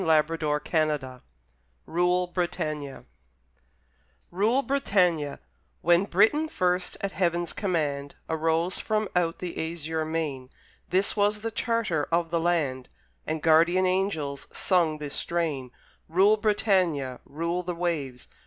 [Illustration: 0.03 0.59
PIONEERS] 0.65 1.21
RULE, 1.85 2.25
BRITANNIA 2.33 3.05
When 5.81 6.05
Britain 6.05 6.49
first, 6.49 6.97
at 7.01 7.11
Heaven's 7.11 7.53
command, 7.53 8.15
Arose 8.27 8.79
from 8.79 9.07
out 9.15 9.37
the 9.37 9.71
azure 9.71 10.03
main, 10.03 10.49
This 10.89 11.15
was 11.15 11.41
the 11.41 11.51
charter 11.51 12.07
of 12.11 12.31
the 12.31 12.39
land, 12.39 12.89
And 13.27 13.43
guardian 13.43 13.85
angels 13.85 14.47
sung 14.51 14.97
this 14.97 15.13
strain: 15.13 15.69
Rule, 16.09 16.35
Britannia, 16.35 17.19
rule 17.25 17.61
the 17.61 17.75
waves! 17.75 18.27